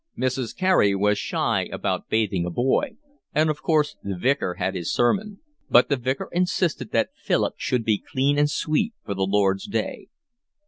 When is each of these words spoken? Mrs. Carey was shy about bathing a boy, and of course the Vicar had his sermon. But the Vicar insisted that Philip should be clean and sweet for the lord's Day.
Mrs. 0.17 0.57
Carey 0.57 0.95
was 0.95 1.19
shy 1.19 1.65
about 1.71 2.09
bathing 2.09 2.43
a 2.43 2.49
boy, 2.49 2.95
and 3.35 3.51
of 3.51 3.61
course 3.61 3.97
the 4.01 4.17
Vicar 4.17 4.55
had 4.55 4.73
his 4.73 4.91
sermon. 4.91 5.41
But 5.69 5.89
the 5.89 5.95
Vicar 5.95 6.27
insisted 6.31 6.89
that 6.91 7.13
Philip 7.15 7.53
should 7.57 7.85
be 7.85 7.99
clean 8.01 8.39
and 8.39 8.49
sweet 8.49 8.95
for 9.05 9.13
the 9.13 9.21
lord's 9.27 9.67
Day. 9.67 10.07